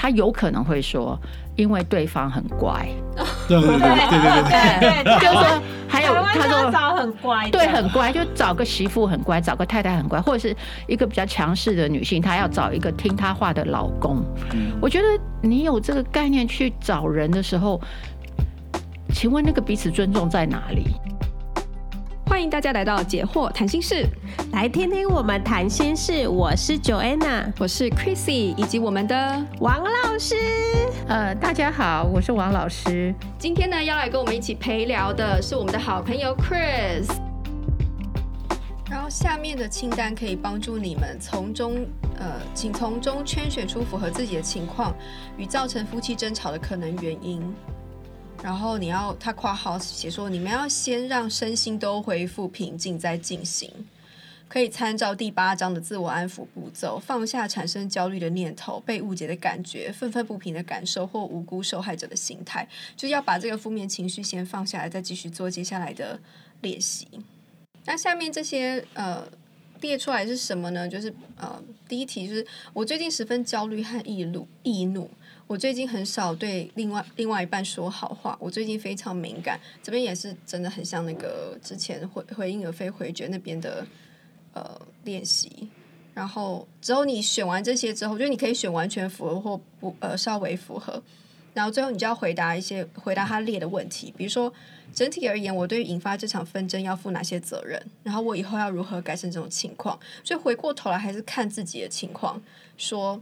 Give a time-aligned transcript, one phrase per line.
[0.00, 1.20] 他有可能会说，
[1.56, 2.88] 因为对方很乖。
[3.46, 10.56] 对对对对对对，就是说 还有他说找很乖，对，很乖，就找个媳妇很乖，找个太太很乖，或者是
[10.86, 14.24] 一个比较强势的女性，她要找一个听她话的老公。
[14.80, 15.06] 我觉得
[15.42, 17.78] 你有这个概念去找人的时候，
[19.12, 20.94] 请问那个彼此尊重在哪里？
[22.30, 24.06] 欢迎大家来到解惑谈心室，
[24.52, 26.28] 来听听我们谈心事。
[26.28, 30.36] 我是 Joanna，我是 Chrissy，以及我们的王老师。
[31.08, 33.12] 呃，大家好，我是王老师。
[33.36, 37.12] 今天呢，要来跟我们一起陪聊的是我们的好朋友 Chris。
[38.88, 41.84] 然后下面的清单可以帮助你们从中，
[42.16, 44.94] 呃，请从中圈选出符合自己的情况
[45.36, 47.42] 与造成夫妻争吵的可能原因。
[48.42, 53.70] 然后你要他括号写说，你们要先让身心都恢复平静再进行，
[54.48, 66.18] 可以参照第八章的自我安抚步骤，放下产生焦虑的念头、被误解的感觉、愤愤不平的感受或无辜受害者的心态，就要把这个负面情绪先放下来，再继续做接下来的
[66.62, 67.06] 练习。
[67.84, 69.26] 那下面这些呃
[69.82, 70.88] 列出来是什么呢？
[70.88, 75.10] 就是呃第一题就是我最近十分焦虑和易怒易怒。
[75.50, 83.84] 我最近很少对另外另外一半说好话，我最近非常敏感，这边也是真的很像那个之前回回应而非回绝那边的
[84.52, 85.68] 呃练习。
[86.14, 91.02] 然后之后你选完这些之后，就你可以选完全符合或不呃稍微符合，
[91.52, 94.52] 然后最后你就要回答一些回答他列的问题，比如说
[94.94, 97.84] 整体而言，我对于引发这场纷争要负哪些责任？
[98.04, 99.98] 然后我以后要如何改善这种情况？
[100.22, 102.40] 所以回过头来还是看自己的情况
[102.78, 103.20] 说。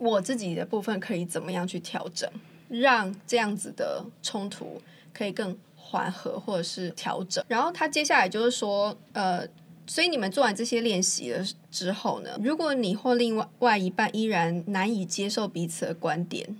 [0.00, 2.26] 我自己的部分可以怎么样去调整，
[2.70, 4.80] 让这样子的冲突
[5.12, 7.44] 可以更缓和，或者是调整。
[7.46, 9.46] 然后他接下来就是说，呃，
[9.86, 16.56] 所以你们做完这些练习了之后呢，如果你或另外外一半依然难以接受彼此的观点，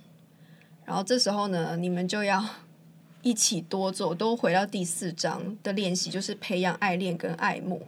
[0.85, 2.45] 然后这时候呢，你们就要
[3.23, 7.87] 一起多做，都回到第四章的练习，就是培养爱恋跟爱慕。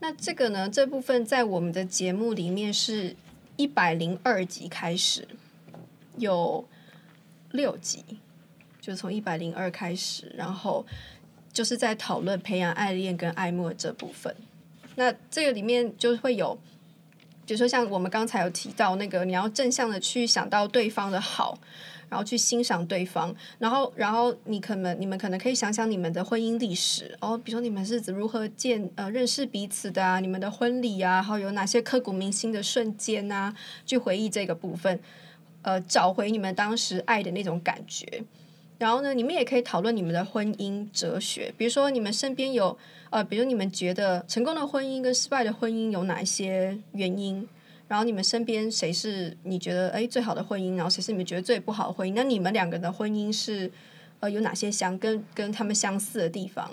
[0.00, 3.14] 那这个呢，这部分在我们的节目里面是。
[3.56, 5.28] 一百零二集开始，
[6.16, 6.66] 有
[7.50, 8.04] 六集，
[8.80, 10.84] 就从一百零二开始，然后
[11.52, 14.34] 就是在讨论培养爱恋跟爱慕这部分。
[14.96, 16.58] 那这个里面就会有，
[17.52, 21.58] 比如说像我们刚才有提到那个，你要正向的去想到对方的好。
[22.08, 33.54] 然后去欣赏对方，然后，然后你可能，你们可能可以想想你们的婚姻历史哦，比如说你们是如何见呃认识彼此的啊，你们的婚礼啊，然后有哪些刻骨铭心的瞬间啊，
[33.86, 35.00] 去回忆这个部分，
[35.62, 38.22] 呃，找回你们当时爱的那种感觉。
[38.82, 42.76] 然后呢，你们也可以讨论你们的婚姻哲学，比如说你们身边有
[43.10, 47.48] 呃，比如你们觉得成功的婚姻跟失败的婚姻有哪一些原因？
[47.86, 50.74] 然后你们身边谁是你觉得哎最好的婚姻？
[50.74, 52.12] 然后谁是你们觉得最不好的婚姻？
[52.16, 53.70] 那你们两个的婚姻是
[54.18, 56.68] 呃有哪些相跟跟他们相似的地方？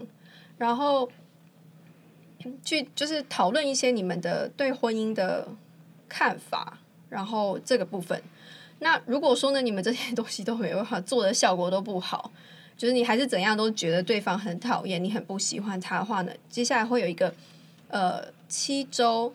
[0.58, 1.08] 然后
[2.66, 5.48] 去就是讨论一些你们的对婚姻的
[6.08, 6.80] 看法。
[7.08, 8.22] 然后这个部分，
[8.79, 12.31] 那如果说呢，你们这些东西都没有办法做的效果都不好，
[12.78, 17.34] 就是你还是怎样都觉得对方很讨厌，你很不喜欢他的话呢，接下来会有一个
[17.89, 19.34] 呃七周。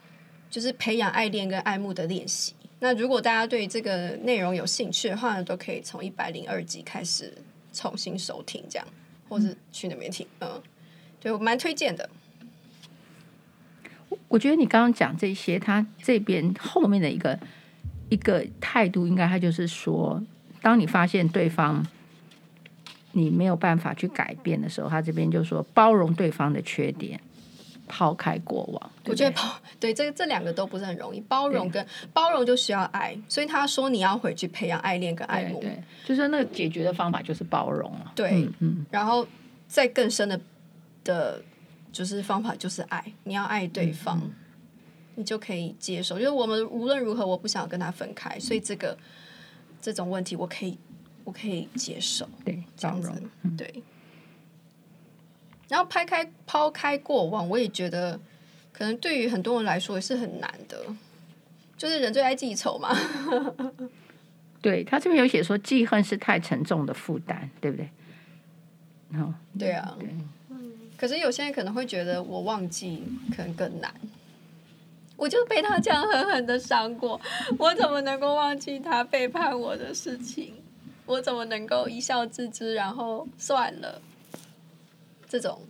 [0.51, 2.55] 就是培养爱恋跟爱慕的练习。
[2.79, 7.37] 那如果大家对这个内容有兴趣的话呢，都可以从一百零二集开始
[7.73, 8.87] 重新收听，这样，
[9.29, 10.25] 或是去那边听。
[10.39, 10.63] 嗯，
[11.19, 12.09] 对我蛮推荐的。
[14.29, 17.37] 我觉得你刚刚讲这些，他这边后面的一个
[18.15, 20.23] 一个态度，应该他就是说，
[20.63, 21.85] 当你发现对方
[23.13, 27.21] 你没有办法去改变的时候，他这边就说包容对方的缺点。
[27.87, 31.21] 抛开过往，我觉得抛对这这两个都不是很容易。
[31.29, 38.13] 包容跟包容就需要爱，所以他说你要回去培养爱恋跟爱慕，对，就是那个解决的方法就是包容了。
[38.15, 39.29] 对，嗯，嗯，然后
[39.69, 40.41] 再更深的
[41.05, 41.43] 的，
[41.93, 44.31] 就是方法就是爱，你要爱对方，嗯，
[45.17, 46.19] 你就可以接受。
[46.19, 48.97] 就是我们无论如何，我不想跟他分开，所以这个
[49.81, 50.79] 这种问题我可以
[51.25, 53.11] 我可以接受，对，这样子，
[53.57, 53.83] 对。
[55.69, 58.21] 然后拍开抛开过往，我也觉得
[58.73, 60.85] 可能对于很多人来说也是很难的，
[61.77, 62.95] 就是人最爱记仇嘛。
[64.61, 67.89] 对，他这边有写说记恨是太沉重的负担，对不对？
[69.21, 70.09] 哦，对啊，对。
[70.97, 73.03] 可是有些人可能会觉得我忘记
[73.37, 73.93] 可能更难，
[75.17, 77.21] 我就被他这样狠狠的伤过，
[77.59, 80.55] 我怎么能够忘记他背叛我的事情？
[81.07, 84.01] 我怎么能够一笑置之，然后算了？
[85.29, 85.61] 这种，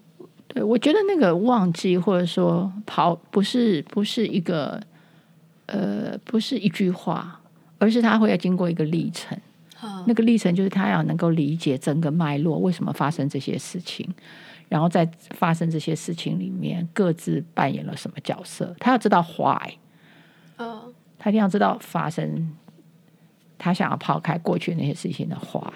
[0.47, 4.81] 对，我觉得那个忘记或者说跑不是不是一个，
[5.67, 7.41] 呃，不是一句话，
[7.79, 9.37] 而是他会要经过一个历程。
[9.83, 14.09] 嗯、那个历程就是他要能够理解整个脉络，为什么发生这些事情，
[14.75, 18.75] 然后在发生这些事情里面各自扮演了什么角色。
[18.81, 19.79] 他要知道 why，
[20.59, 22.57] 嗯，他一定要知道发生，
[23.57, 25.73] 他想要抛开过去那些事情的 why。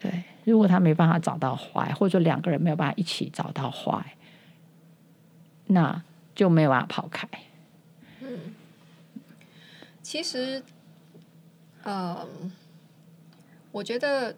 [0.00, 4.02] 对，如果他没办法找到 why，或者说两个人没有办法一起找到 why，
[5.68, 6.02] 那
[6.34, 7.28] 就没有办法抛开。
[8.22, 8.56] 嗯，
[10.02, 10.60] 其实，
[11.84, 12.50] 嗯。
[13.70, 14.34] 我觉得，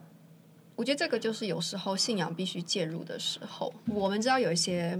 [0.76, 3.73] 我觉得这个就是有时候信仰必须介入的时候。
[3.87, 4.96] 我们知道有一些，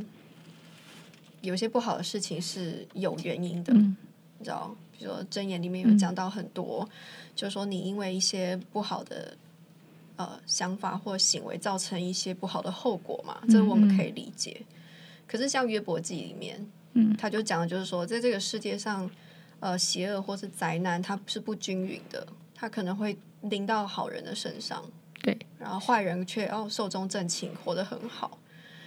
[1.43, 3.97] 有一些不好的事情是有原因的，嗯、
[4.39, 6.91] 你知道，比如说箴言里面有讲到很多，嗯、
[7.35, 9.37] 就是说你因为一些不好的
[10.17, 14.57] 呃想法或行为造成一些不好的后果嘛，这个我们可以理解。
[14.61, 14.77] 嗯、
[15.27, 19.09] 可是像约伯记里面，嗯，他就讲的就是说，在这个世界上，
[19.61, 23.17] 呃，邪恶或是灾难，它是不均匀的，它可能会。
[23.43, 24.83] 临到好人的身上，
[25.27, 28.39] 对，然后坏人却哦寿终正寝，活得很好。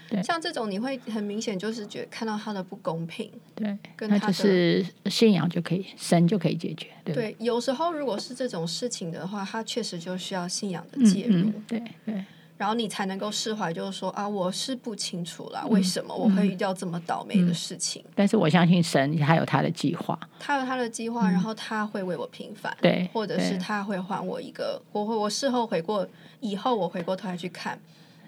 [0.10, 6.88] 对，像这种你会很明显就是觉得看到他的不公平，对，跟他就是信仰就可以，神就可以解决。
[7.04, 11.36] 对，对，有时候如果是这种事情的话，他确实就需要信仰的介入。
[11.36, 12.26] 嗯嗯、对对。
[12.60, 18.04] 然后你才能够释怀，就是说啊，我是不清楚啦，为什么我会遇到这么倒霉的事情？
[18.14, 26.06] 但是我相信神还有他的计划，他有他的计划，然后他会为我平反，对，或者是他会还我一个，我会我事后回过
[26.42, 27.80] 以后，我回过头来去看，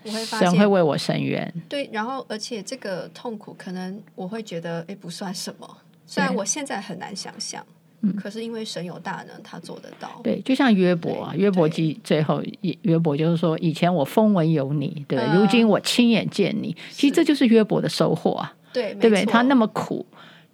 [0.04, 7.62] 我会发现神会为我伸冤，对，然后而且这个痛苦可能我会觉得哎不算什么，虽然我现在很难想象。
[8.03, 10.19] 嗯，可是因为神有大能，他做得到。
[10.24, 12.42] 对，就像约伯啊，约伯记最后
[12.81, 16.75] 约伯就是说，以前我风闻有你，对，如今我亲眼见你。
[16.89, 19.24] 其实这就是约伯的收获啊，对，对不对？
[19.25, 20.03] 他那么苦，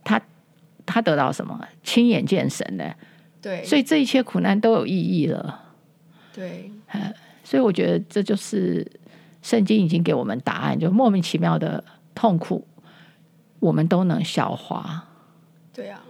[0.03, 0.21] 他
[0.85, 1.57] 他得到什么？
[1.83, 2.93] 亲眼见神呢，
[3.41, 5.63] 对，所以这一切苦难都有意义了。
[6.33, 6.69] 对，
[7.45, 8.85] 所以我觉得这就是
[9.41, 11.81] 圣经已经给我们答案，就莫名其妙的
[12.13, 12.67] 痛苦，
[13.61, 15.07] 我们都能消化。
[15.73, 16.03] 对啊。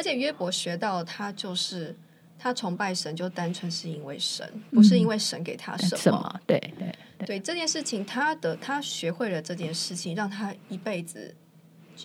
[0.00, 1.94] 而且约伯学到，他就是
[2.38, 5.96] 他崇拜神，就单纯是因为神，不是因为神给他什么。
[5.98, 6.40] 什么？
[6.46, 6.88] 对对
[7.18, 11.36] 对，对这件事情，他的他学会了这件事情，让他一辈子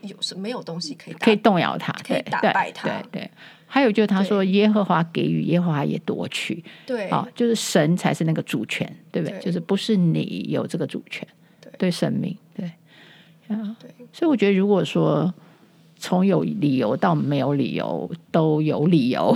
[0.02, 2.90] 有什没有东西可以可以动摇他，可以打败他。
[2.90, 3.32] 对对，对。
[3.66, 6.62] 还有就是他说，耶和华给予，耶和华也夺取。
[6.86, 9.40] 对，啊，就是神才是那个主权，对不对？
[9.40, 11.26] 就是不是你有这个主权，
[11.62, 12.70] 对对，神明，对
[13.48, 13.90] 啊，对。
[14.12, 15.34] 所以我觉得，如果说。
[16.06, 19.36] 从有理由到没有理由都有理由，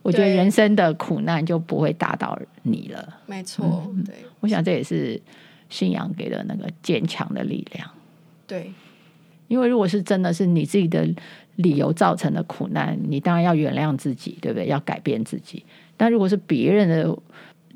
[0.00, 3.06] 我觉得人生的苦难就不会打倒你了。
[3.26, 5.20] 没错，嗯、对，我想这也是
[5.68, 7.86] 信仰给的那个坚强的力量。
[8.46, 8.72] 对，
[9.48, 11.06] 因为如果是真的是你自己的
[11.56, 14.66] 理由造成的苦难，你当然要原谅自己，对不对？
[14.66, 15.62] 要改变自己。
[15.98, 17.14] 但如果是别人的，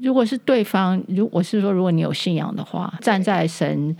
[0.00, 3.94] 如果是对方，如我是说如果你有信仰的话，站在神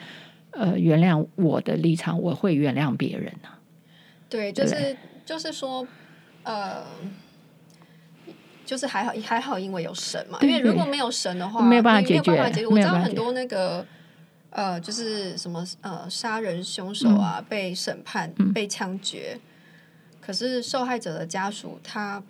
[0.53, 3.61] 呃原谅我的立场，我会原谅别人啊。
[4.33, 4.97] 对，就是
[5.27, 5.87] 就是说，
[6.43, 6.83] 呃，
[8.65, 10.39] 就是还好还好，因为有神嘛。
[10.41, 12.33] 因为如果没有神的话，没有办法解决。
[12.67, 13.87] 我知道很多那个
[14.49, 19.39] 呃，就是什么呃，杀人凶手啊，嗯、被审判、嗯、被枪决，
[20.19, 22.23] 可是受害者的家属他。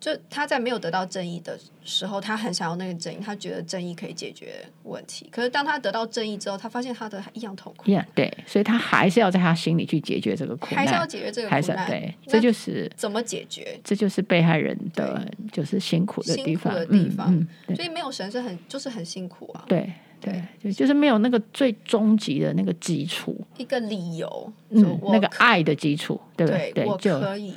[0.00, 5.28] 就他在没有得到正义的时候，他很想要那个正义，他觉得正义可以解决问题。
[5.30, 7.84] 可是当他得到正义之后，他发现他的一样痛苦。
[7.84, 11.86] Yeah, 对，所以他还是要在他心里去解决这个苦难，还是要解决这个苦难。
[11.86, 13.78] 对，这就是怎么解决？
[13.84, 16.72] 这就是被害人的就是辛苦的地方。
[16.72, 19.66] 辛苦的地方，嗯嗯、所以没有神是很就是很辛苦啊。
[19.68, 26.72] 对对，就就是没有那个最终极的那个基础，一个理由，嗯，那个爱的基础，对不对？
[26.72, 27.54] 对，我可以。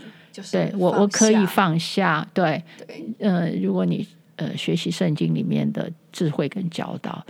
[0.51, 2.27] 对我，我可以放下。
[2.33, 7.25] 对，对呃，如果你呃学习圣经里面的智慧跟教导，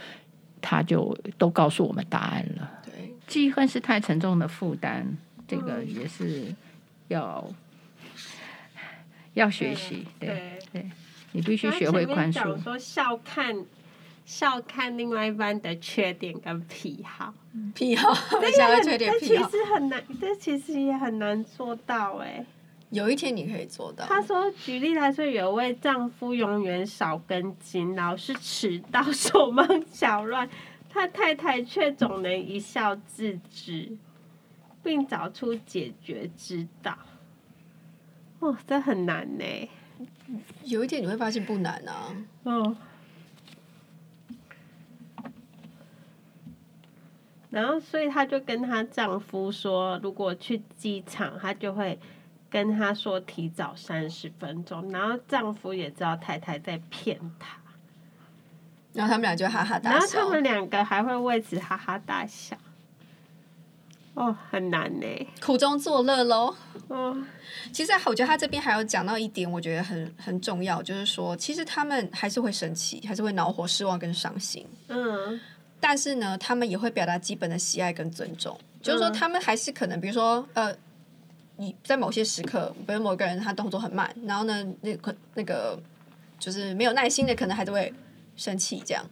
[0.61, 2.79] 他就都告诉我们答案了。
[2.85, 5.03] 对，记恨是太沉重的负担，
[5.47, 6.53] 这个也是
[7.09, 7.55] 要、嗯、
[9.33, 10.07] 要学习。
[10.19, 10.91] 对对，对，
[11.33, 12.61] 你必须学会宽恕。
[12.63, 13.65] 说笑看
[14.25, 17.33] 笑看另外一半的缺点跟癖好，
[17.75, 18.13] 癖好，
[18.55, 22.45] 笑看 缺点癖好，这其实很难，这其实也很难做到哎。
[22.93, 24.05] 有一天你可以做到。
[24.05, 30.47] 他说：“举例来说，有位丈夫永远少根筋，老是迟到、手忙脚乱，
[30.87, 33.97] 他太太却总能一笑置之，
[34.83, 36.95] 并找出解决之道。”
[38.37, 39.69] 哦，这很难呢。
[40.63, 42.15] 有一天你会发现不难啊。
[42.43, 42.77] 嗯。
[47.49, 51.97] 然后，所以她就跟她丈夫说：“如果去机场，她就会。”
[52.53, 57.57] 跟他说提早三十分钟，然后丈夫也知道太太在骗他，
[58.93, 62.55] 然后他们俩就哈哈大笑，然后他们两个还会为此哈哈大笑。
[64.13, 65.07] 哦，很难呢，
[65.41, 66.55] 苦中作乐喽。
[66.89, 67.17] 哦，
[67.71, 74.67] 其实我觉得他这边还有讲到一点，我觉得很很重要，就是说，其实他们还是会生气，还是会恼火、失望跟伤心。
[74.89, 75.41] 嗯，
[75.79, 80.71] 但是呢，他们也会表达基本的喜爱跟尊重，就是说，他们还是可能，比如说，呃，
[81.57, 85.79] 你在某些时刻，比如说某个人他动作很慢，然后呢，那可那个
[86.39, 87.93] 就是没有耐心的，可能还是会
[88.35, 89.05] 生气这样。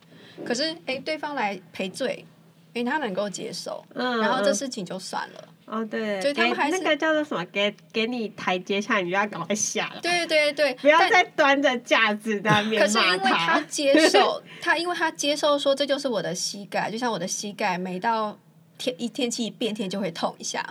[0.46, 2.26] 可是，哎，对方来赔罪。
[2.74, 5.48] 因为他能够接受，嗯，然后这事情就算了。
[5.66, 7.44] 哦，对，所以他们还是那个叫做什么？
[7.52, 10.00] 给给你台阶下，你就要赶快下了。
[10.00, 12.82] 对对对， 不要再端着架子在那边。
[12.82, 18.40] 可是因为他接受， 他因为他接受说，这就是我的膝盖，就像我的膝盖，每到
[18.78, 20.66] 天一天气一变天就会痛一下，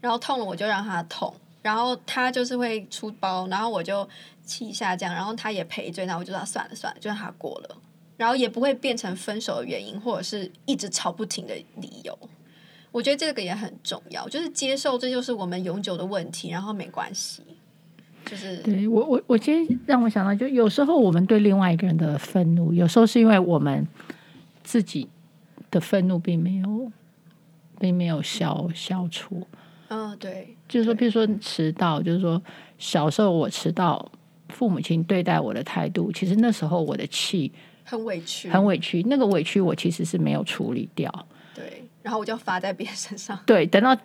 [0.00, 4.08] 然后痛了我就让他痛，然后他就是会出包，然后我就
[4.44, 7.76] 气一下这样，然后他也赔罪，然后我就说算了算了，就让他过了。
[8.16, 12.18] 然后也不会变成分手的原因，或者是一直吵不停的理由。
[12.92, 17.42] 我觉得这个也很重要，就是接受这就是我们永久的问题，然后没关系。
[18.26, 23.88] 就是对我我我今天让我想到，就有时候我们对另外一个人的愤怒，有时候是因为我们
[24.62, 25.08] 自己
[25.70, 26.92] 的愤怒并没有
[27.78, 29.46] 并没有消消除。
[29.90, 32.40] 嗯，对，就是说，比如说迟到，就是说
[32.78, 34.10] 小时候我迟到，
[34.48, 37.52] 父母亲对待我的态度，其实那时候我的气。
[37.82, 39.02] 很委屈，很委屈。
[39.08, 41.12] 那个委屈我其实是没有处理掉。
[41.52, 43.36] 对，然后我就发在别人身上。
[43.44, 43.96] 对，等到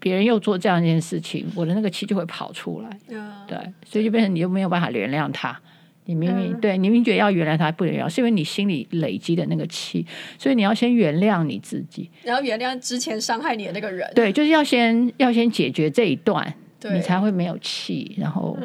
[0.00, 2.98] 别人又做这样一件事情，我的那个气就会跑出来。
[3.08, 5.60] 嗯，对，所以就变成你就没有办法原谅他。
[6.04, 10.04] 你明明、嗯、对你明明觉得要原谅他，不原谅，是因为你心里累积的那个气，
[10.38, 14.10] 所以你要先原谅你自己，然后原谅之前伤害你的那个人。
[14.14, 16.52] 对，就是要先要先解决这一段，
[16.92, 18.58] 你才会没有气，然后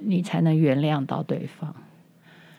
[0.00, 1.74] 你才能原谅到对方。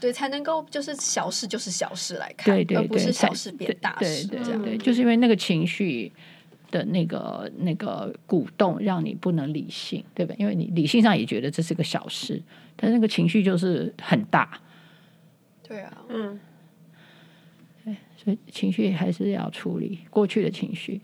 [0.02, 4.26] 对，才能够就是小事就是小事来看，对对对，而不是小事变大事。
[4.28, 6.10] 对对对，对，就是因为那个情绪
[6.72, 10.34] 的那个那个鼓动，让你不能理性，对吧？
[10.38, 12.42] 因为你理性上也觉得这是个小事，
[12.76, 14.60] 但那个情绪就是很大。
[15.62, 16.40] 对啊，嗯，
[17.84, 21.02] 对，所以情绪还是要处理过去的情绪。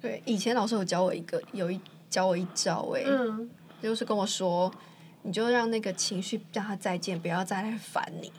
[0.00, 3.48] 对，以前老师有教我一个，有一教我一招，哎，嗯，
[3.82, 4.72] 就是跟我说。
[5.22, 8.30] 你就让那个情绪让他再见，不要再来烦你。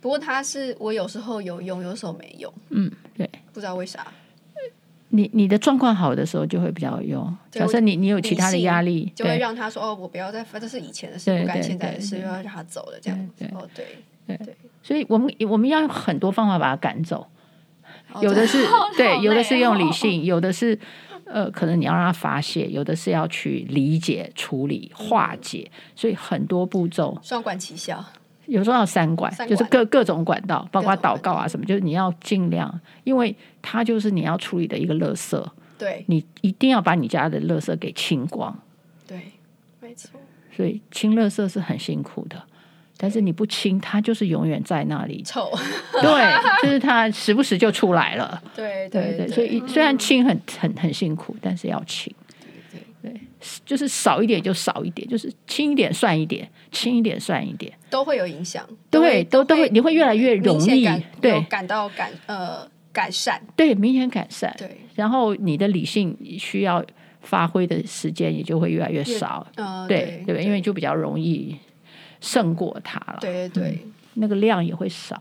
[0.00, 2.54] 不过他是我有时候有用，有时候没用。
[2.70, 4.06] 嗯，对，不知道为啥。
[5.12, 7.36] 你你的状况好的时候就会比较有用。
[7.50, 13.44] 假设你你有其他的压力，就会让他说哦，我不要再发，这是以前的事，不干现在的事，又要让他走了这样子。
[13.54, 13.86] 哦，对
[14.26, 17.26] 对对，所以我们我们要用很多方法把他赶走。
[18.20, 18.58] 有的是
[18.96, 20.78] 对，有的是用理性， 有的是。
[21.24, 28.04] 呃，可能你要让他发泄，有的是要去理解、处理、化解，所以很多步骤，双管齐下。
[28.52, 35.44] 有时候要三管，三管就是各各种管道，包括祷告啊什么，就是你要尽量，因为它就是你要处理的一个垃圾。
[35.78, 38.56] 对，你一定要把你家的垃圾给清光。
[39.06, 39.32] 对，
[39.80, 40.20] 没错。
[40.56, 42.40] 所以清垃圾是很辛苦的。
[42.98, 45.50] 但是你不清，它就是永远在那里臭。
[46.00, 48.40] 对，就是它时不时就出来了。
[48.54, 52.14] 对对对，对，所以虽然清很很很辛苦，但是要清。
[53.42, 58.66] 对对对，就是少一点就少一点，就是轻一点算一点，轻一点算一点，都会有影响。
[58.90, 60.86] 对，都都会，你会越来越容易
[61.20, 64.54] 对感到感呃改善，对，明显改善。
[64.56, 66.84] 对，然后你的理性需要
[67.20, 69.46] 发挥的时间也就会越来越少。
[69.88, 71.56] 对对，因为就比较容易。
[72.24, 75.20] 胜过它了，对对对、嗯，那个量也会少。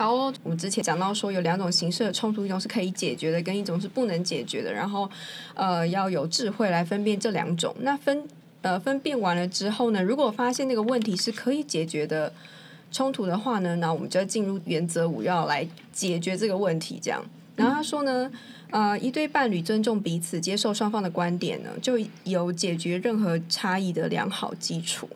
[0.00, 4.72] 好哦，我们之前讲到说有两种形式的冲突，一种是可以解决的，跟一种是不能解决的。
[4.72, 5.06] 然后，
[5.52, 7.76] 呃，要有智慧来分辨这两种。
[7.80, 8.26] 那分
[8.62, 12.32] 呃分辨完了之后呢，如果发现那个问题是可以解决的
[12.90, 16.98] 冲突的话呢，那我们就要进入原则五，要来解决这个问题。
[16.98, 17.22] 这样，
[17.54, 18.32] 然后他说呢，
[18.70, 25.06] 呃，一对伴侣尊重彼此，接受双方的观点呢，就有解决任何差异的良好基础。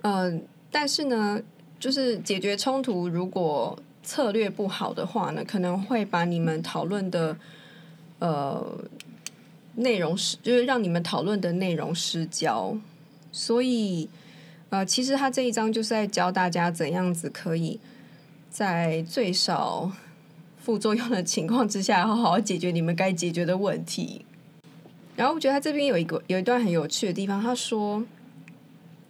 [0.00, 1.42] 嗯、但是呢，
[1.78, 7.36] 就是解决冲突，如果策略不好的话呢，可能会把你们讨论的
[8.20, 8.78] 呃
[9.74, 12.76] 内容失，就是让你们讨论的内容失焦。
[13.32, 14.08] 所以，
[14.68, 17.80] 呃，其实他这一章就是在教大家怎样子可以
[18.48, 19.90] 在最少
[20.58, 24.24] 副作用的情况之下，好好解决你们该解决的问题。
[25.16, 28.04] 然后，我觉得他这边有一个有一段很有趣的地方，他说。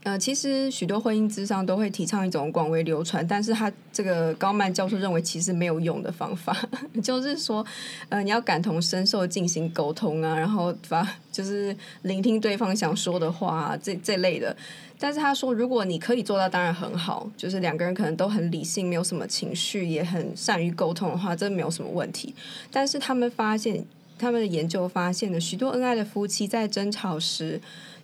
[0.02, 6.56] 呃，其实许多婚姻咨商都会提倡一种广为流传，但是他这个高曼教授认为其实没有用的方法，
[7.04, 7.64] 就是说，
[8.08, 14.56] 呃，你要感同身受进行沟通啊，然后发就是聆听对方想说的话啊，这这类的。
[14.98, 22.34] 但是他说，如果你可以做到，当然很好，就是两个人可能都很理性，没有什么情绪，也很善于沟通的话，这没有什么问题。
[22.70, 23.82] 但是他们发现，
[24.20, 27.60] 他们的研究发现呢许多恩爱的夫妻在争吵时。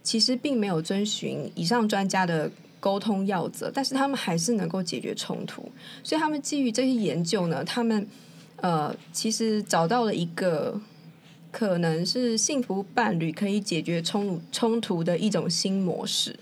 [0.07, 5.69] 其实并没有遵循以上专家的沟通要则，但是他们还是能够解决冲突。
[6.05, 8.07] 所以他们基于这些研究呢，他们
[8.59, 10.81] 呃其实找到了一个
[11.51, 16.39] 可能是幸福伴侣可以解决冲冲突的一种新模式。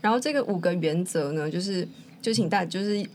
[0.00, 1.86] 然后这个五个原则呢，就是
[2.20, 3.06] 就请大就是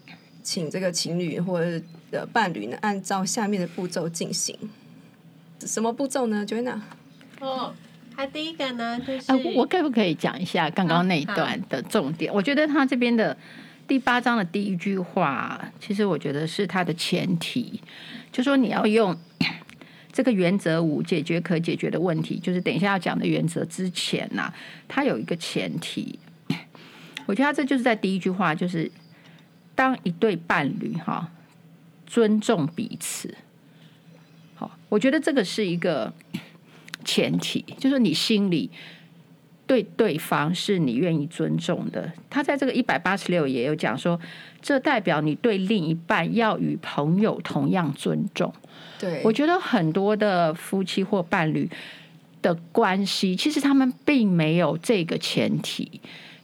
[0.42, 4.58] 请这个情侣或者的伴侣呢，按照下面的步骤进行。
[5.60, 6.80] 什么步骤呢，Joanna？
[7.40, 7.74] 哦。
[8.18, 12.34] 他第一个呢，就是、啊、我可不可以讲一下刚刚那一段的重点？
[12.34, 13.36] 我觉得他这边的
[13.86, 17.82] 第八章的第一句话，其实我觉得是他的前提，
[18.32, 19.14] 就说你要用
[20.14, 24.56] 这个原则五解决可解决的问题，就是等一下要讲的原则之前呐、啊，
[24.88, 26.18] 他有一个前提。
[27.26, 28.90] 我觉得他这就是在第一句话，就是
[29.76, 31.30] 当一对伴侣哈
[32.08, 33.36] 尊重彼此，
[34.56, 36.12] 好，我觉得这个是一个。
[37.08, 38.68] 前提就是你心里
[39.68, 42.12] 对对方是你愿意尊重的。
[42.32, 44.20] 他在这个一百八十六也有讲说，
[44.60, 48.52] 这代表你对另一半要与朋友同样尊重。
[49.00, 51.70] 对，我觉得很多的夫妻或伴侣
[52.42, 56.02] 的关系，其实他们并没有这个前提。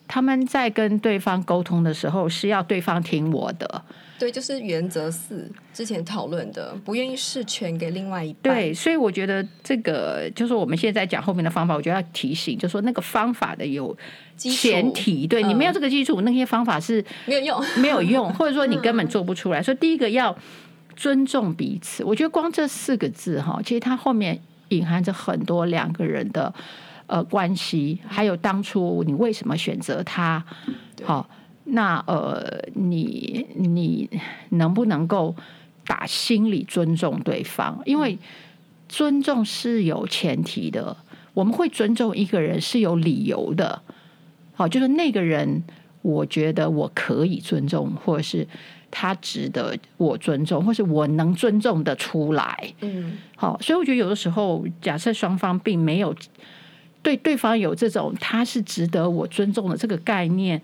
[0.07, 3.83] 他们在跟对方沟通的时候，是要对方听我的。
[4.21, 8.53] 对，就是原则四之前讨论的，不愿意事权给另外一半。
[8.53, 13.97] 对，所以我觉得这个就是我们现在讲后面的方法，我觉得要提醒，就是说那个方法的有
[14.37, 19.59] 前提，对、嗯、你没有这个基础，那些方法是没有用，没有用，或者说你根本做不出来。
[19.59, 20.37] 嗯、所以第一个要
[20.95, 26.53] 尊重彼此，我觉得光这四个字哈，其实它后面隐含着很多两个人的
[27.07, 30.45] 呃关系，还有当初你为什么选择他，
[31.03, 31.27] 好。
[31.63, 34.09] 那呃，你你
[34.49, 35.35] 能不能够
[35.85, 37.79] 打心里尊重对方？
[37.85, 38.17] 因为
[38.89, 40.97] 尊重是有前提的，
[41.33, 43.81] 我们会尊重一个人是有理由的。
[44.53, 45.63] 好，就是那个人，
[46.01, 48.45] 我觉得我可以尊重，或者是
[48.89, 52.73] 他值得我尊重，或是我能尊重的出来。
[52.81, 56.13] 嗯，好，所以我觉得有的时候，假设双方并没有
[57.01, 60.59] 对对方有这种他是值得我尊重的这个概念。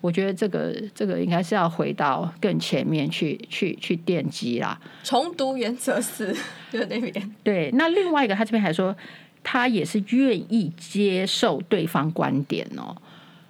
[0.00, 4.80] 我觉得这个这个应该是要回到更前面去去去奠基啦。
[5.02, 6.34] 重读原则四
[6.70, 7.34] 就那边。
[7.44, 8.96] 对，那另外一个他这边还说，
[9.42, 12.96] 他也是愿意接受对方观点哦。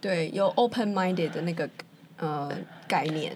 [0.00, 1.68] 对，有 open minded 的那个
[2.16, 2.50] 呃
[2.88, 3.32] 概念。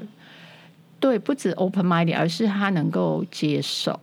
[0.99, 3.99] 对，不止 open minded，而是他能够接受，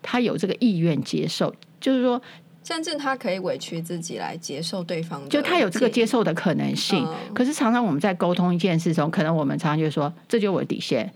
[0.00, 2.20] 他有这个意愿接受，就是说。
[2.66, 7.06] 甚至他可以委屈自己来接受对方的，就他有这个接受的可能性。
[7.06, 11.08] 嗯、可是常常我们在沟通一件事中，可能我们常常就说，这就是我的底线，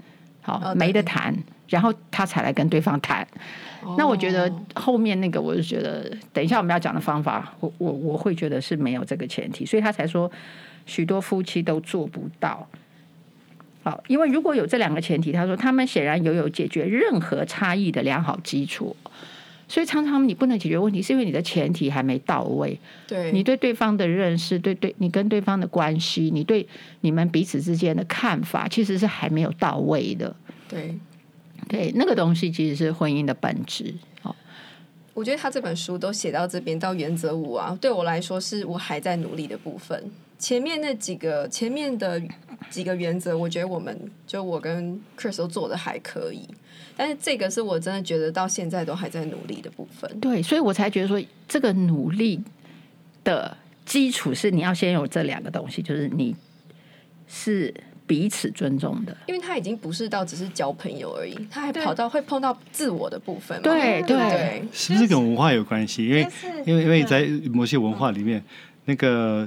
[0.42, 1.36] 好、哦、没得谈，
[1.68, 3.26] 然后他才来跟对方谈。
[3.82, 10.30] 哦、那我觉得后面那个，我就觉得等一下我们要讲的方法，我我我会觉得是没有这个前提，所以他才说
[10.86, 12.64] 许多夫妻都做不到。
[13.82, 18.94] 好，因为如果有这两个前提，他说他们显然拥有，有解决任何差异的良好基础。
[19.70, 22.76] 所以常常你不能解决问题，是因为你的前提还没到位。
[23.06, 26.66] 对，你对对方的认识，对对，你跟对方的关系，你对
[27.02, 30.34] 你们彼此之间的看法，其实是还没有到位的。
[30.68, 30.98] 对，
[31.68, 33.94] 对，那个东西其实是婚姻的本质。
[34.22, 34.34] 好，
[35.14, 40.10] 我觉得他这本书都写到这边到原则五啊，对我来说是我还在努力的部分。
[40.40, 42.20] 前面那几个前面的
[42.70, 46.48] 几个原则，我觉得我们就我跟 Chris 都做的还可以。
[46.96, 50.18] 但是这个是我真的觉得到现在都还在努力的部分。
[50.18, 52.42] 对，所以我才觉得说，这个努力
[53.22, 56.34] 的基础是你要先有这两个东西，就是你
[57.28, 57.72] 是
[58.06, 59.16] 彼此尊重的。
[59.26, 63.60] 因为他已经不是到只是交朋友而已，他还跑到会碰到自我的部分。
[63.62, 66.06] 对对，对是不是跟文化有关系？
[66.06, 66.26] 因为
[66.64, 68.42] 因为因为在某些文化里面，
[68.86, 69.46] 那个。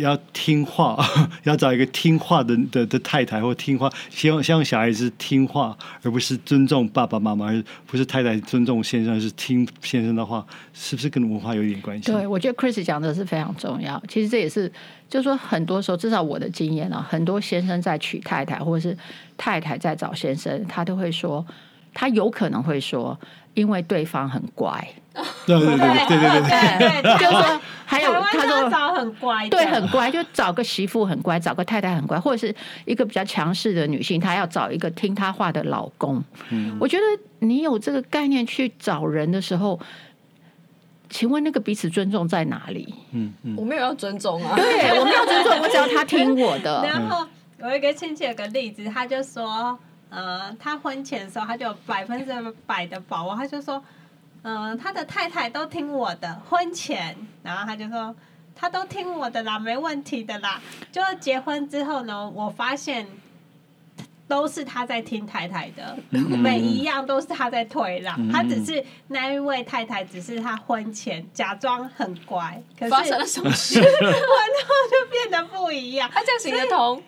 [0.00, 0.96] 要听话，
[1.44, 12.10] 要找一个听话的的的太太，或听话，希望希望小孩子听话，而不是尊重爸爸妈妈，而不是太太尊重先生，是听先生的话，是不是跟文化有一点关系？
[12.10, 14.02] 对，我觉得 Chris 讲的是非常重要。
[14.08, 14.72] 其实这也是，
[15.08, 18.96] 就是说很多时候，至少我的经验啊，很多先生在娶太太，或者是
[19.36, 21.44] 太太在找先生，他都会说，
[21.92, 23.18] 他有可能会说，
[23.54, 24.88] 因为对方很乖。
[25.46, 27.60] 对对对对对对，对，对，对， 就是说。
[27.90, 36.22] 还有他说找很乖，对，很乖，就找个媳妇很乖，找个太太很乖，或者是一个比较强势的女性，她要找一个听她话的老公。
[36.50, 37.02] 嗯，我觉得
[37.38, 39.80] 你有这个概念去找人的时候，
[41.08, 42.94] 请问那个彼此尊重在哪里？
[43.12, 46.84] 嗯嗯，我没有要尊重啊，对，我没有尊重，我只要他听我的。
[46.86, 47.26] 然后
[47.62, 49.78] 有一个亲戚有个例子，他就说，
[50.10, 53.82] 呃，他婚前的时候他就有百分之百的把握，他就说。
[54.42, 58.14] 嗯、呃，他的太太都听我的，婚前，然后他就说，
[58.54, 60.62] 他都听我的啦，没问题的啦。
[60.92, 63.04] 就结婚之后呢，我发现
[64.28, 68.28] 都是他在听太太的， 每一样都是他在退让。
[68.30, 73.80] 他只是那一位太太，只是他婚前假装很乖，可是发生了什么事？
[73.82, 76.08] 婚后就变得不一样。
[76.14, 77.02] 他这样行得通？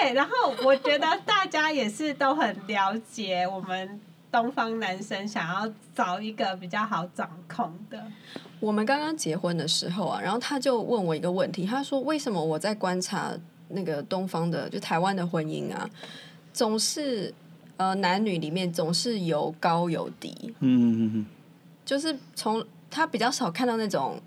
[0.00, 4.00] 对，然后我觉得大家也是都很了解我们。
[4.32, 8.02] 东方男生想要找一个比较好掌控的。
[8.60, 13.30] 我们刚刚结婚的时候啊，然后他就问我一个问题，他说：“为什么我在观察
[13.68, 15.86] 那个东方的，就台湾的婚姻啊，
[16.50, 17.30] 总是
[17.76, 21.26] 呃男女里面总是有高有低，嗯嗯嗯，
[21.84, 24.18] 就是从他比较少看到那种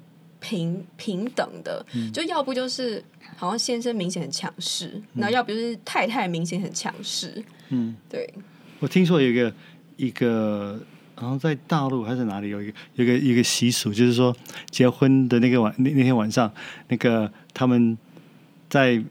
[0.45, 3.03] 平平等的，就要不就是
[3.35, 8.31] 好像先生明显很强势，那要不就是太太明显很强势，嗯，对。
[8.79, 9.51] 我听说有一个。
[9.97, 10.77] 一个，
[11.15, 14.35] 好像在大陆还是哪里有一个，有一个一个习俗，就是说
[14.69, 16.51] 结婚的那个晚那那天晚上，
[16.89, 17.97] 那个他们
[18.69, 19.01] 在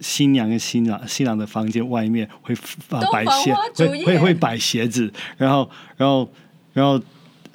[0.00, 2.54] 新娘跟新郎新郎的房间外面会
[2.88, 6.26] 啊摆鞋，会会会摆鞋子，然后然后
[6.72, 6.98] 然后。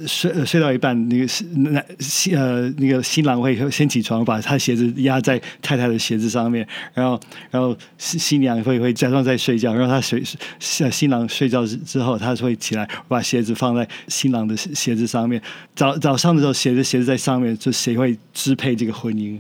[0.07, 7.19] 睡睡到一半，那个是那新呃那个新郎会先起床，把他鞋子压在太太的鞋子上面，然后
[7.51, 10.23] 然后新新娘会会假装在睡觉，然后他睡
[10.59, 15.41] 新郎睡觉之后，他会起来把鞋子放在新郎的鞋子上面。
[15.75, 19.37] 早早上的时候，鞋子鞋子在上面，就谁会支配这个婚姻？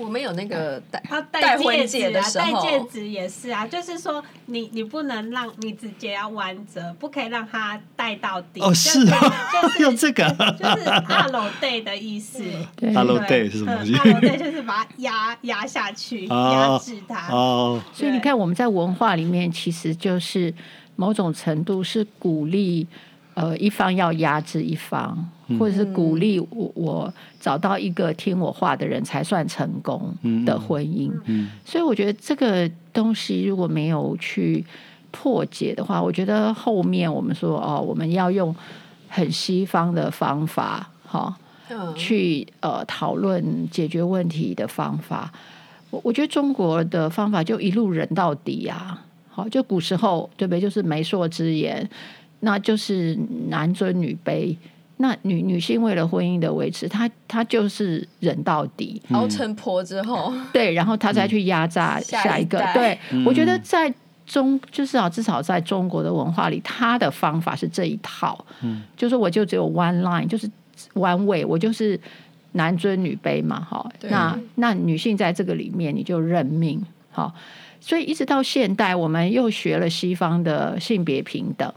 [0.00, 8.60] 我们有那个戴他戴戒指啊，戴戒指也是啊，就是说你你不能让你直接要弯折，不可以让它戴到底。
[8.60, 10.24] 哦，是啊，就是 用这个，
[10.58, 12.42] 就是二楼 day 的意思。
[12.94, 13.94] 二楼 day 是什么东西？
[13.94, 17.28] 阿罗戴就是把它压压下去，压制它。
[17.30, 20.52] 哦，所以你看，我们在文化里面，其实就是
[20.96, 22.86] 某种程度是鼓励。
[23.40, 25.16] 呃，一方要压制一方，
[25.58, 31.10] 或者是鼓励我，我找到一个听我话的人才算成功的婚姻。
[31.64, 34.62] 所以我觉得这个东西如果没有去
[35.10, 38.54] 破解的话，我觉得后面我们说哦，我们要用
[39.08, 41.34] 很西方的方法，哈，
[41.96, 45.32] 去呃讨论解决问题的方法。
[45.88, 50.60] 我我觉得中国的方法就一路忍到底啊，好，就古时候对不对？
[50.60, 51.88] 就是媒妁之言。
[52.40, 53.16] 那就是
[53.48, 54.56] 男尊女卑，
[54.96, 62.58] 那女女性为了婚姻的维持，她她就是忍到底，熬成婆之后， 对，然后她再去压榨下一个。
[62.58, 63.92] 一对，嗯、我觉得在
[64.26, 70.50] 中，就是啊，至少在中国的文化里，她的方法是这一套，嗯，就是我就只有 one line，就是
[70.94, 71.98] one way，我就是
[72.52, 77.34] 男尊女卑嘛，哈，那那女性在这个里面你就认命，好，
[77.80, 81.72] 所以一直到现代，我们又学了西方的性别平等。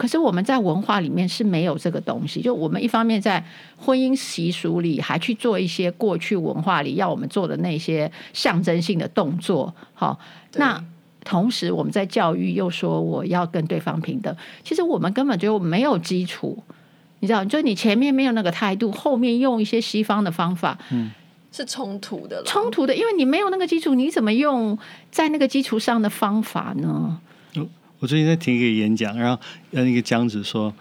[0.00, 3.44] 可是我们在文化里面是没有这个东西，就我们一方面在
[3.76, 10.18] 婚姻习俗里还去做一些过去文化里要我们做的那些象征性的动作，好，
[10.54, 10.82] 那
[11.22, 14.34] 同时我们在教育又说我要跟对方平等，
[14.64, 16.62] 其实我们根本就没有基础，
[17.18, 21.10] 你知道，就你前面没有那个态度，后面用一些西方的方法，嗯，
[21.52, 24.78] 是冲突的，冲突的，因为你没有那个基础，你怎么用
[25.10, 27.20] 在那个基础上的方法呢？
[28.00, 29.40] 我最近在听一个演讲，然后
[29.72, 30.74] 呃，那个讲子说，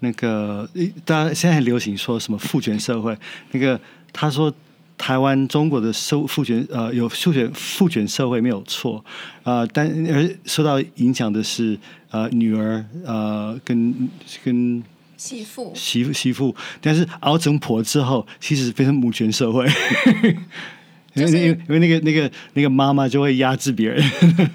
[0.00, 0.68] 那个
[1.04, 3.16] 大家现在很流行说什么父权社会，
[3.52, 3.80] 那个
[4.12, 4.52] 他说
[4.98, 8.98] 台湾中国的收父权呃有父权父权社会没有错
[9.44, 11.78] 啊、呃，但而受到影响的是
[12.10, 14.10] 呃女儿呃跟
[14.44, 14.82] 跟
[15.16, 15.72] 媳妇。
[15.76, 19.64] 媳妇媳妇，但是熬成婆之后，其实变成母权社会，
[21.14, 24.04] 因为、就是、因为那个那个那个妈妈就会压制别人，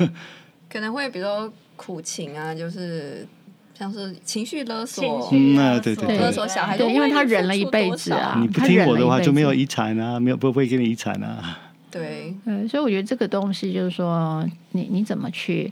[0.70, 1.54] 可能会比如说。
[1.80, 3.26] 苦情啊，就是
[3.74, 11.58] 像是情绪勒索，嗯啊，对对对，勒索小孩，对，因为他忍了一辈子啊，你不听我的话就没有遗产啊，没有不会给你遗产啊，
[11.90, 15.72] 对，嗯，所以我觉得这个东西就是说，你你怎么去，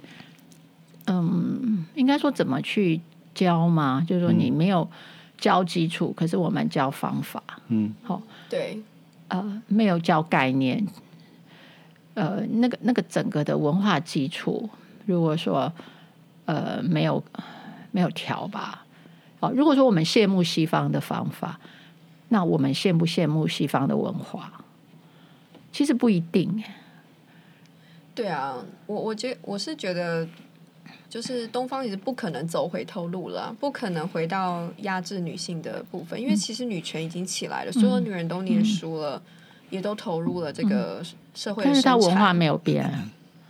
[1.07, 3.01] 嗯，应该说怎么去
[3.35, 4.89] 教嘛，就是说你没有
[5.37, 8.81] 教基础，可是我们教方法，嗯，好，对，
[9.27, 10.87] 呃，没有教概念，
[12.13, 14.69] 呃，那个那个整个的文化基础，
[15.05, 15.69] 如果说。
[16.47, 17.23] 呃，没有
[17.91, 18.83] 没有调吧？
[19.39, 21.59] 哦，如果说我们羡慕西方的方法，
[22.29, 24.51] 那我们羡不羡慕西方的文化？
[25.71, 26.63] 其实不一定。
[28.15, 28.55] 对啊，
[28.87, 30.27] 我我觉我是觉得，
[31.07, 39.21] 就是东方也是不可能走回头路了，不可能回到压制女性的部分，因为其实女权已经起来了，嗯、所有女人都念书了，嗯、
[39.69, 41.03] 也都投入了这个
[41.35, 42.91] 社会的，但是它文化没有变，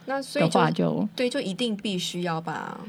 [0.07, 2.79] 那所以就，就对，就一定必须要把。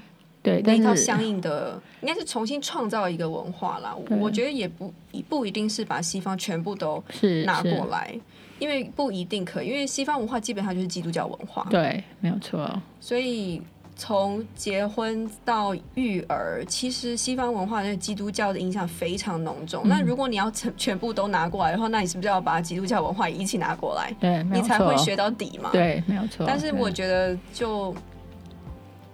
[0.41, 3.95] 对，那一套相应的应该是重新创造一个文化啦。
[4.09, 4.95] 我觉得也不
[5.29, 7.03] 不一定是把西方全部都
[7.45, 8.19] 拿过来，
[8.59, 11.67] 因为不一定可以，因为西方文化基本上就是基督教文化。
[11.69, 12.81] 对，没有错。
[13.01, 13.61] 所以
[13.99, 19.83] 从结婚到育儿，其实西方文化对基督教的影响非常浓重。
[19.85, 24.15] 嗯、那如果你要全全部都拿过来的话，那你是不是要把基督教文化一起拿过来？
[24.19, 25.69] 对，你才会学到底嘛。
[25.73, 26.47] 对，没有错。
[26.47, 27.95] 但是我觉得就。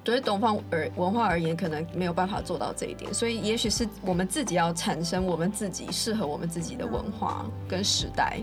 [0.05, 8.39] 对于东方而文化而言，可能没有办法做到这一点，所以也许是我们自己要产生我们自己适合我们自己的文化跟时代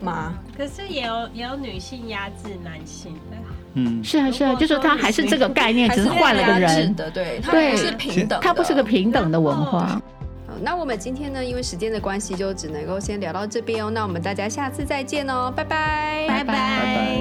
[0.00, 0.32] 吗？
[0.56, 3.36] 可是也有也有女性压制男性的，
[3.78, 10.00] 嗯，是啊是啊，就是他还是这个概念，只是换了个人的，对，他不是平等，他不是个平等的文化。
[10.46, 13.90] 好，那我们今天呢，因为时间的关系，就只能够先聊到这边哦。
[13.90, 17.20] 那我们大家下次再见哦，拜拜，拜拜。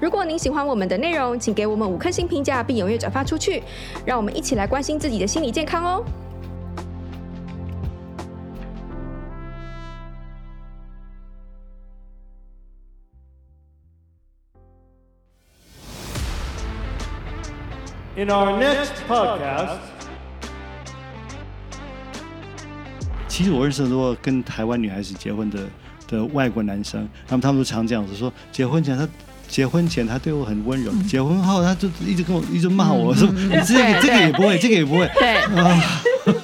[0.00, 3.62] 如果您喜欢我们的内容，请给我们五颗星评价，并踊跃转发出去，
[4.06, 6.04] 让我们一起来关心自己的心理健康哦。
[18.20, 19.78] In our next podcast，
[23.26, 25.60] 其实我认识很多跟台湾女孩子结婚的
[26.06, 29.08] 的外国男生，他们他们都常这样子说，结婚前他。
[29.48, 35.40] 结婚前他对我很温柔，结婚后他就一直跟我一直骂我说：“你这个这个也不会，这个也不会。”对。